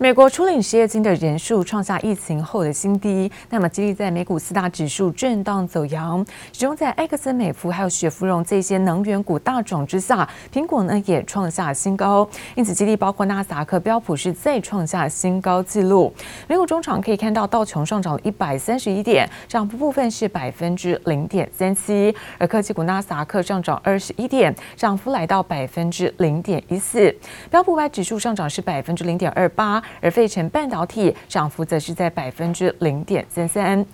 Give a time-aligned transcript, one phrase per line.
[0.00, 6.24] 美国初领失业金的人数创下疫情后的新低，那么激励在美股四大指数震荡走扬。
[6.52, 16.14] 其中在埃克森美孚还有雪芙蓉这些能源股大涨之下，苹果呢也创下新高，因此激励包括纳斯达克、标普是再创下新高纪录。
[16.46, 27.12] 美股中场可以看到道琼上涨了一百三十一点，涨幅部分是百分之零点三七，而科技股纳斯达克上涨二十一点，涨幅来到百分之零点一四，
[27.50, 29.82] 标普五百指数上涨是百分之零点二八。
[30.00, 33.84] 而费城半导体涨幅则是在百分之零点三三。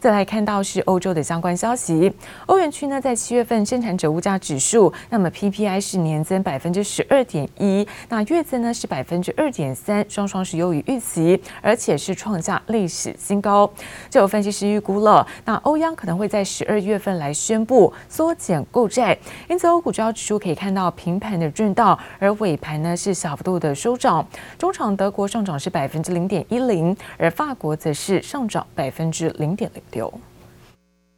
[0.00, 2.12] 再来看到是欧洲的相关消息，
[2.46, 13.70] 欧元区呢在七月份生产者物价指数，那么 PPI 是年增百分之十二点一，那月增呢是百分之二点三，双双是优于预期，而且是创下历史新高。
[14.10, 19.16] 就有分析师预估了，那欧央可能会在十二月份来宣布缩减购债，
[19.48, 24.26] 因此欧股主要指数可以看到平盘的震荡，而尾盘呢是小幅度的收涨。
[24.58, 30.12] 中场德国上涨是百分之零点一零，而法国则是上涨百分之零点零六。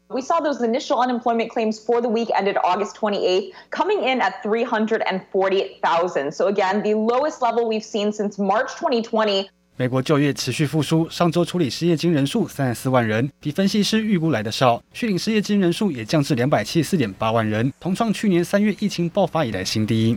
[0.09, 4.35] We saw those initial unemployment claims for the week ended August 28th coming in at
[4.45, 6.31] 340,000.
[6.31, 9.49] So again, the lowest level we've seen since March 2020.
[9.79, 14.81] 美国就业持续复苏，上周处理失业金人数三十四万人，比分析师预估来的少。
[14.93, 20.17] 续领失业金人数也降至两百七十四点八万人，同创去年三月疫情爆发以来新低。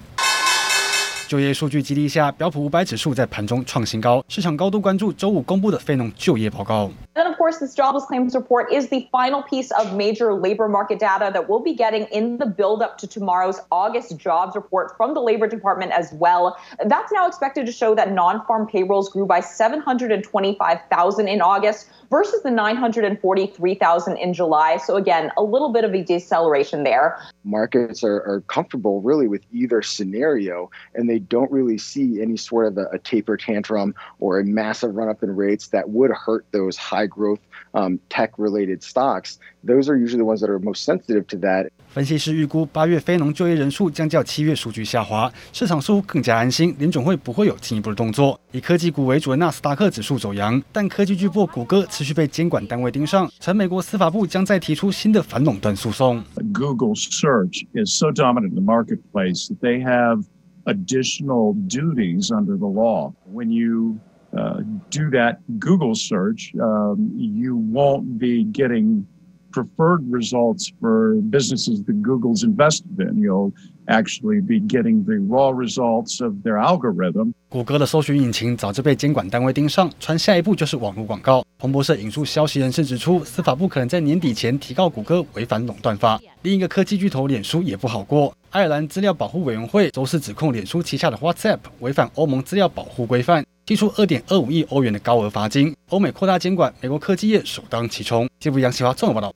[1.29, 6.89] 就业数据激励下，标普五百指数在盘中创新高，市场高度关注周五公布的非农就业报告。
[7.19, 11.29] And of course, this jobless claims report is the final piece of major labor market data
[11.33, 15.45] that we'll be getting in the build-up to tomorrow's August jobs report from the Labor
[15.45, 16.57] Department as well.
[16.85, 22.51] That's now expected to show that non-farm payrolls grew by 725,000 in August versus the
[22.51, 24.77] 943,000 in July.
[24.77, 27.19] So again, a little bit of a deceleration there.
[27.43, 32.67] Markets are, are comfortable really with either scenario, and they don't really see any sort
[32.67, 36.45] of a, a taper tantrum or a massive run up in rates that would hurt
[36.51, 37.39] those high growth
[37.71, 39.37] um, tech related stocks.
[39.65, 41.69] Those are usually the ones that are most sensitive to that.
[41.89, 48.39] 分析师预估八月非农就业人数将较七月数据下滑，市场似乎更加安心，联总会不会有进一步的动作。
[48.51, 56.23] 以科技股为主的纳斯达克指数走阳，但科技巨擘谷歌持续被监管单位盯上，称美国司法部将再提出新的反垄断诉讼。
[56.53, 60.23] Google search is so dominant in the marketplace that they have
[60.65, 63.13] additional duties under the law.
[63.33, 63.97] When you
[64.31, 69.05] do that Google search, you won't be getting
[69.51, 73.17] preferred results for businesses that Google's invested in.
[73.17, 73.51] You'll
[73.87, 77.33] actually be getting the raw results of their algorithm.
[77.49, 81.43] 谷歌的搜寻引擎早就被监管单位盯上，传下一步就是网络广告。
[81.57, 86.21] 彭博社引述消息人士指出，司法部可能在年底前提告谷歌违反垄断法。
[86.43, 95.75] 另一个科技巨头脸书也不好过，爱尔兰资料保护委员会周四指控脸书旗下的 WhatsApp 违反欧盟资料保护规范，提出二点二五亿欧元的高额罚金。
[95.89, 98.27] 欧美扩大监管，美国科技业首当其冲。
[98.39, 99.31] 记者杨启华综合报道。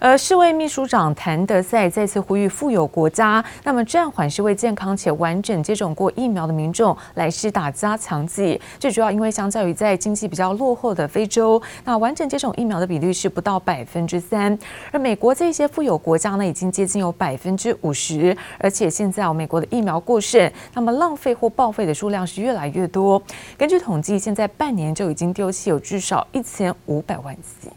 [0.00, 8.60] 而世卫秘书长谭德赛再次呼吁富有国家，那么暂缓是为健康且完整接种过疫苗的民众来施打加强剂。
[8.78, 14.58] 最主要因为相较于在经济比较落后的非洲，那完整接种疫苗的比率是不到百分之三，
[14.92, 18.36] 而美国这些富有国家呢，已经接近有百分之五十。
[18.58, 23.22] 而且现在哦，美国的疫苗过剩，那么浪费或报废的数量是越来越多。
[23.56, 27.70] 根据统计，现在半年就已经丢弃有至少一千五百万剂。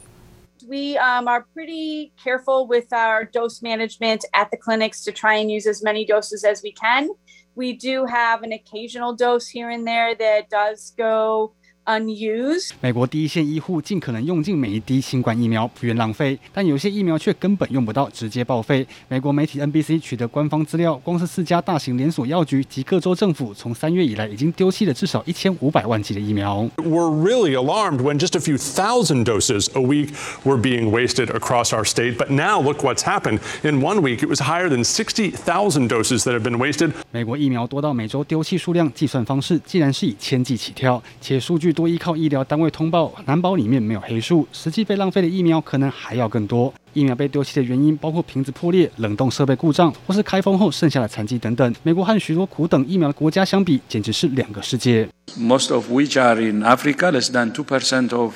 [0.67, 5.50] We um, are pretty careful with our dose management at the clinics to try and
[5.50, 7.09] use as many doses as we can.
[7.55, 11.53] We do have an occasional dose here and there that does go
[11.87, 12.71] unused.
[12.81, 18.85] 美国第一线医护尽可能用尽每一滴新冠疫苗，不愿浪费，但有些疫苗却根本用不到，直接报废。
[19.07, 26.69] 美国媒体 NBC 取得官方资料，光是四家大型连锁药局及各州政府，从三月以来已经丢弃了至少一千五百万剂的疫苗。
[26.75, 30.09] We're really alarmed when just a few thousand doses a week
[30.43, 33.39] were being wasted across our state, but now look what's happened.
[33.63, 36.91] In one week, it was higher than sixty thousand doses that have been wasted.
[37.11, 41.76] 美国疫苗多到每周丢弃数量计算方式，竟然是以千计起跳，且数据。
[41.77, 44.47] 多依靠医疗单位通报，难保里面没有黑数。
[44.51, 46.74] 实际被浪费的疫苗可能还要更多。
[46.94, 51.75] 疫苗被丢弃的原因包括瓶子破裂、冷冻设备故障，或是开封后剩下的残剂等等。
[51.83, 55.07] 美国和许多苦等疫苗的国家相比，简直是两个世界。
[55.39, 58.33] Most of which are in Africa, less than two percent of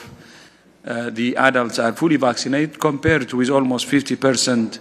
[0.84, 4.74] the adults are fully vaccinated, compared with almost fifty percent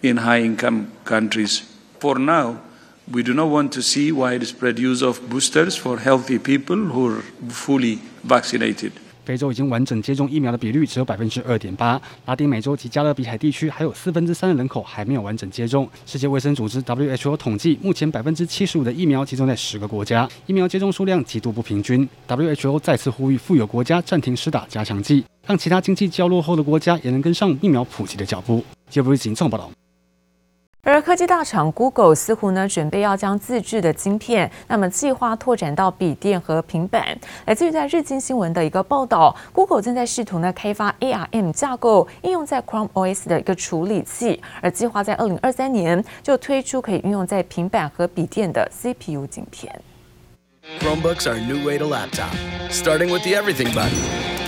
[0.00, 1.60] in high-income countries.
[2.00, 2.54] For now.
[3.08, 7.22] We do not want to see widespread use of boosters for healthy people who are
[7.48, 8.90] fully vaccinated.
[9.24, 15.88] 非洲已经完整接种疫苗的比率只有百分之二点八，拉丁美洲及加勒比海地区还有四分之三的人口还没有完整接种。
[16.04, 22.08] 世界卫生组织 WHO 统计，目前百分之七十五的疫苗集中在十个国家，疫苗接种数量极度不平均。
[22.26, 28.64] WHO 再次呼吁富有国家暂停施打加强剂，让其他经济较落后的国家也能跟上疫苗普及的脚步。
[28.90, 29.70] 杰夫瑞行综报道。
[30.88, 37.04] 而科技大厂 Google 似乎呢准备要将自制的晶片，那么计划拓展到笔电和平板。
[37.44, 49.82] 来自于在日经新闻的一个报道，Google 正在试图呢开发 ARM 架构应用在 Chrome OS 的一个处理器，而计划在二零二三年就推出可以运用在平板和笔电的 CPU 晶片。
[50.80, 52.30] Chromebooks are a new way to laptop,
[52.70, 53.90] starting with the everything button,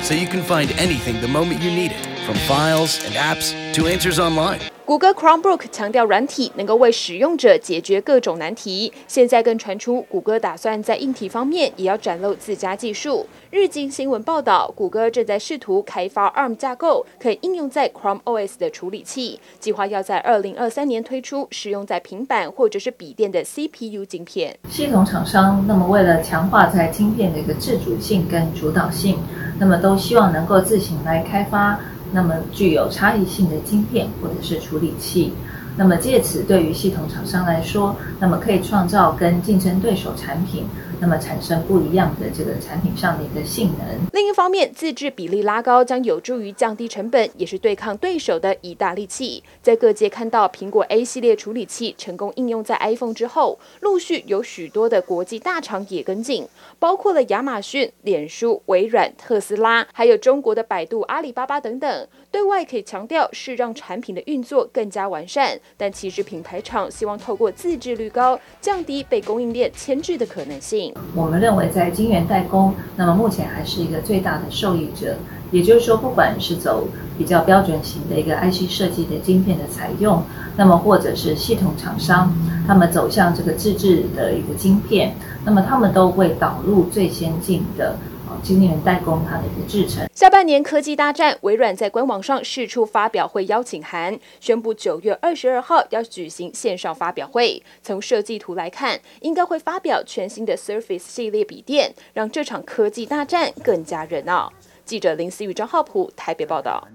[0.02, 3.88] so you can find anything the moment you need it, from files and apps to
[3.88, 4.60] answers online.
[4.88, 8.90] 谷歌 Chromebook 强调软体能够为使用者解决各种难题。
[9.06, 13.26] 现在更传出，谷歌打算在硬体方面也要展露自家技术。
[13.50, 24.58] 日经新闻报道，谷歌正在试图开发 ARM 架构，可以应用在 Chrome OS 的处理器，计划要在二零二三年推出使用在平板或者是笔电的 CPU 晶片。
[24.70, 29.18] 系统厂商那么为了强化在晶片的一个自主性跟主导性，
[29.60, 31.78] 那么都希望能够自行来开发。
[32.12, 35.32] 那么具有差异性的晶片或者是处理器，
[35.78, 40.66] 那么借此对于系统厂商来说，那么可以创造跟竞争对手产品。
[41.00, 43.86] 那么产生不一样的这个产品上的一个性能。
[44.12, 49.44] 另一方面，自制比例拉高将有助于降低成本，也是对抗对手的一大利器。
[49.62, 56.48] 在各界看到苹果 A 系列处理器成功应用在 iPhone 之后，陆续有许多的国际大厂也跟进，
[56.80, 62.08] 包括了亚马逊、脸书、微软、特斯拉，还有中国的百度、阿里巴巴等等。
[62.32, 70.94] 对外可以强调是让产品的运作更加完善，但其实品牌厂希望透过自制率高，降低被供应链牵制的可能性。
[71.14, 75.16] 我们认为，在晶圆代工，那么目前还是一个最大的受益者。
[75.50, 76.86] 也就是说，不管是走
[77.16, 80.22] 比较标准型的一个 IC 设计的晶片的采用，
[80.56, 82.30] 那么或者是系统厂商，
[82.66, 85.14] 他们走向这个自制的一个晶片，
[85.46, 87.96] 那么他们都会导入最先进的。
[88.42, 90.08] 今年代工它的一个制成。
[90.14, 97.62] 下半年科技大战，微软在官网上释出发表会邀请函，宣布九月二十二号要举行线上发表会。
[97.82, 104.52] 从设计图来看，应该会发表全新的 Surface 系列笔电，让这场科技大战更加热闹。
[104.84, 106.86] 记者林思雨、张浩普台北报道。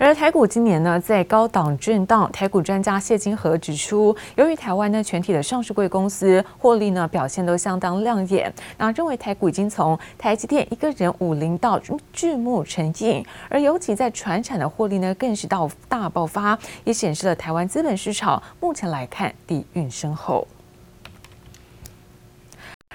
[0.00, 2.30] 而台股今年呢，在高档震荡。
[2.30, 11.80] 台股专家谢金河指出，由于台湾呢全体的上市柜公司获利呢表现都相当亮眼，那认为台股已经从台积电一个人五零到
[12.12, 20.46] 巨幕成影，而尤其在船产的获利呢更是到大爆发，也显示了台湾资本市场目前来看底蕴深厚。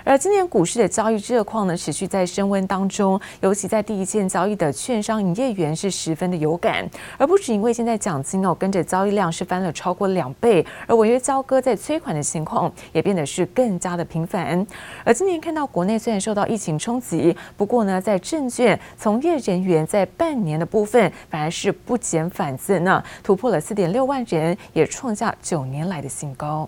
[0.04, 14.66] 而今年股市的交易热况呢，持续在升温当中，尤其在第一线交易的券商营业员是十分的有感，而不止因为现在奖金哦跟着交易量是翻了超过两倍，而违约交割在催款的情况也变得是更加的频繁。
[15.06, 26.68] 而今年看到国内虽然受到疫情冲击，不过呢，在证券从业人员在半年的部分反而是不减反增呢，突破了四点六万人，也创下九年来的新高。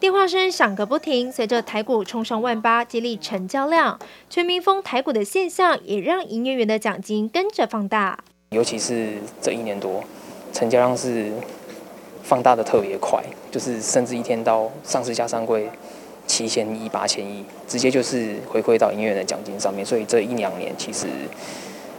[0.00, 3.98] 电话声响个不停，随着台股冲上万八，激励成交量。
[4.30, 8.16] 全民疯台股的现象，也让营业员的奖金跟着放大。
[8.50, 10.04] 尤其是这一年多，
[10.52, 11.32] 成交量是
[12.22, 15.68] 放大的特别快，就是甚至一天到上市加上柜
[16.28, 19.84] 七千亿、八千亿，直接就是回馈到营业员的奖金上面。
[19.84, 21.08] 所以这一两年，其实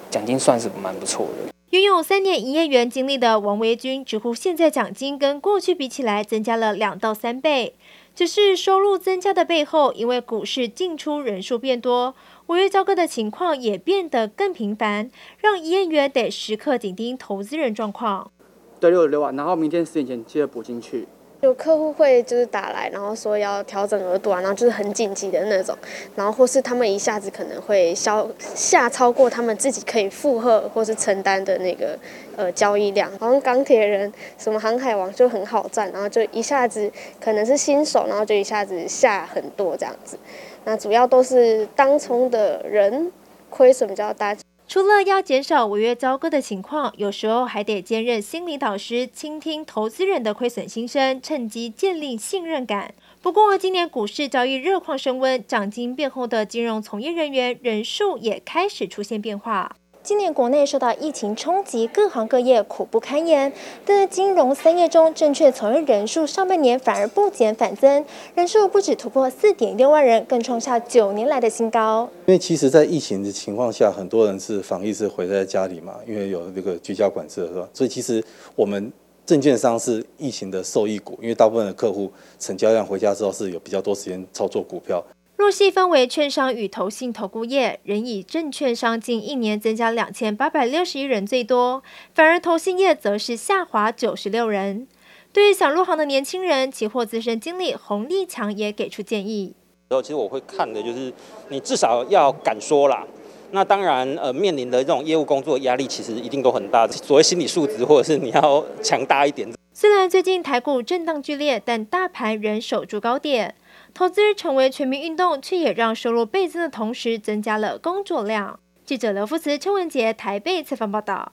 [0.09, 1.53] 奖金算是蛮不错的。
[1.71, 7.75] 拥有三年营业员经历的王维军直呼，现在奖金跟过去比起来增加了两到三倍。
[8.15, 12.15] 只是收入增加的背后，因为股市进出人数变多，
[12.47, 18.31] 违约交割的情况也变得更频繁，让营业员得时刻紧盯投资人状况。
[18.79, 21.07] 对，六十六万，然后明天十点前记得补进去。
[21.41, 25.73] 有客户会就是打来，然后说要调整额度啊，然后就是很紧急的那种，
[26.15, 31.97] 然后或是他们一下子可能会消下超过他们自己可以负荷或是承担的那个
[32.35, 36.91] 呃交易量，好像钢铁人什么航海王就很好赚，然后就一下子
[37.21, 40.19] 可能是新手，然后就一下子下很多这样子，
[40.65, 43.09] 那主要都是当冲的人
[43.49, 44.35] 亏损比较大。
[44.69, 52.93] 除了要减少违约交割的情况，有时候还得兼任心理导师，倾听投资人的亏损心声，趁机建立信任感。
[53.19, 59.75] 不过，今年股市遭遇热况升温，涨金变厚的金融从业人员人数也开始出现变化。
[60.01, 63.51] 今年国内受到疫情冲击，各行各业苦不堪言。
[63.85, 68.03] 但在金融三业中，证券从业人数上半年反而不减反增，
[68.33, 72.09] 人数不止突破四点六万人，更创下九年来的新高。
[72.25, 77.67] 因为其实，在疫情的情况下，很多人是防疫是回在家里嘛，因为有这个居家管制，是吧？
[77.73, 78.23] 所以其实
[78.55, 78.91] 我们
[79.25, 85.03] 证券商是疫情的受益股，因为大部分的客户成交量回家之后是有比较多时间操作股票。
[85.39, 91.81] 若细分为券商与投信投顾业，仍以证券商近一年增加两千八百六十一人最多，
[92.13, 94.85] 反而投信业则是下滑九十六人。
[95.31, 99.53] 对于想入行的年轻人，期货资深经理洪立强也给出建议。
[99.87, 101.13] 然后其实我会看的就是，
[101.47, 103.07] 你至少要敢说啦。
[103.51, 106.85] 那当然，呃，面临的这种业务工作压力，其实一定都很大。
[106.85, 109.49] 所谓心理素质，或者是你要强大一点。
[109.81, 113.55] 虽然最近台股震荡剧烈，但大盘仍守住高点。
[113.93, 118.59] 投资成为全民运动，却也让收入倍增的同时，增加了工作量。
[118.83, 121.31] 记者刘福慈、邱文杰台北采访报道。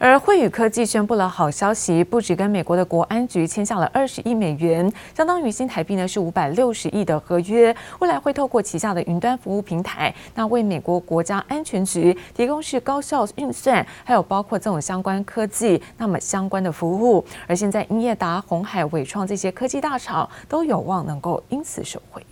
[0.00, 17.24] 而慧宇科技宣布了好消息，不止跟美国的国安局签下了二十亿美元，相当于新台币呢是五百六十亿的合约，未来会透过旗下的云端服务平台，那为美国国家安全局提供是高效运算，还有包括这种相关科技，那么相关的服务。
[17.48, 22.24] 而现在英业达、鸿海、伟创这些科技大厂都有望能够因此受惠。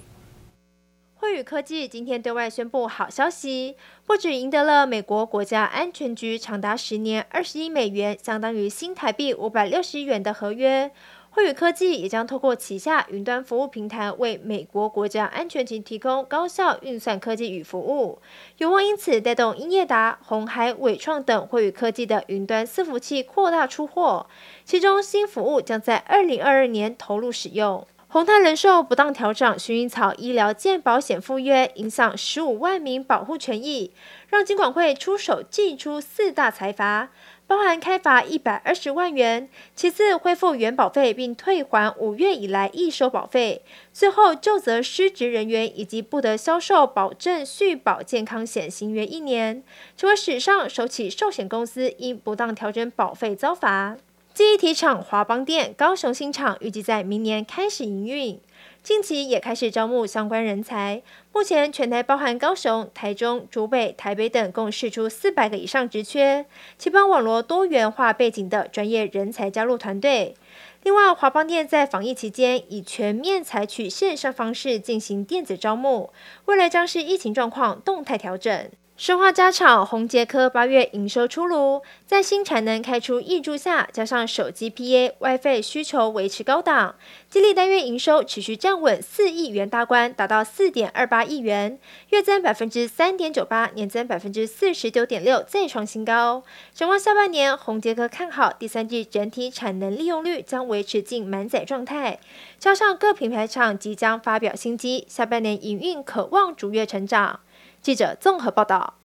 [1.27, 3.75] 慧宇科技今天对外宣布好消息，
[4.07, 10.93] 不止赢得了美国国家安全局长达十年二十亿美元，相当于新台币五百六十亿元的合约，
[11.31, 18.21] 慧宇科技也将透过旗下云端服务平台，为美国国家安全局提供高效运算科技与服务，
[18.59, 24.29] 有望因此带动英业达、鸿海、伟创等慧宇科技的云端伺服器扩大出货，
[24.65, 27.85] 其中新服务将在二零二二年投入使用。
[28.17, 33.93] 宏泰人寿不当调整薰衣草医疗健保险赴约，影响十五万名保护权益，
[34.31, 37.11] 让金管会出手祭出四大财罚，
[37.47, 43.61] 包含开罚一百二十万元，其次恢复原保费并退还五月以来易收保费，
[43.93, 49.63] 最后就责失职人员以及不得销售保证续保健康险新约一年，
[49.95, 53.99] 成为史上首起寿险公司因不当调整保费遭罚。
[54.37, 58.39] 记忆体厂华邦电高雄新厂预计在明年开始营运，
[58.83, 61.03] 近期也开始招募相关人才。
[61.33, 66.45] 目前全台包含高雄、台中、竹北、台北等，共释出四百个以上职缺，
[66.77, 70.35] 期盼网罗多元化背景的专业人才加入团队。
[70.83, 76.13] 另外，华邦电在防疫期间已全面采取线上方式进行电子招募，
[76.45, 78.69] 未来将是疫情状况动态调整。
[78.97, 86.95] 生化家厂宏杰科八月营收出炉，在新产能开出挹注下，加上手机 PA、WiFi 需求维持高档，
[87.29, 96.43] 激励单月营收持续站稳四亿元大关，达到四点二八亿元，月增百分之三点九八，年增百分之四十九点六，再创新高。
[96.73, 102.19] 展望下半年，宏杰科看好第三季整体产能利用率将维持近满载状态，
[102.59, 107.41] 加上各品牌厂即将发表新机，下半年营运可望逐月成长。
[107.81, 109.06] 记者综合报道。